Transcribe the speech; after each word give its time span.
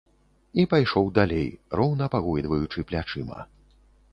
І 0.61 0.63
пайшоў 0.71 1.11
далей, 1.17 1.45
роўна 1.81 2.07
пагойдваючы 2.15 2.87
плячыма. 2.93 3.39